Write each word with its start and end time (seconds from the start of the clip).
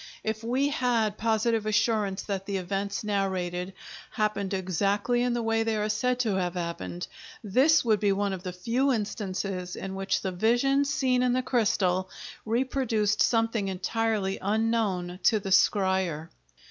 If 0.23 0.43
we 0.43 0.69
had 0.69 1.19
positive 1.19 1.67
assurance 1.67 2.23
that 2.23 2.47
the 2.47 2.57
events 2.57 3.03
narrated 3.03 3.73
happened 4.09 4.51
exactly 4.51 5.21
in 5.21 5.33
the 5.33 5.43
way 5.43 5.61
they 5.61 5.77
are 5.77 5.89
said 5.89 6.19
to 6.21 6.37
have 6.37 6.55
happened, 6.55 7.05
this 7.43 7.85
would 7.85 7.99
be 7.99 8.11
one 8.11 8.33
of 8.33 8.41
the 8.41 8.51
few 8.51 8.91
instances 8.91 9.75
in 9.75 9.93
which 9.93 10.23
the 10.23 10.31
vision 10.31 10.85
seen 10.85 11.21
in 11.21 11.33
the 11.33 11.43
crystal 11.43 12.09
reproduced 12.47 13.21
something 13.21 13.67
entirely 13.67 14.39
unknown 14.41 15.19
to 15.21 15.39
the 15.39 15.51
scryer. 15.51 16.29